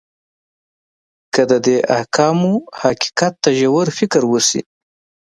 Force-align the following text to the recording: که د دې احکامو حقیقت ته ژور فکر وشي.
که 1.33 1.41
د 1.51 1.53
دې 1.65 1.77
احکامو 1.97 2.53
حقیقت 2.81 3.33
ته 3.43 3.49
ژور 3.59 3.87
فکر 3.99 4.21
وشي. 4.27 4.61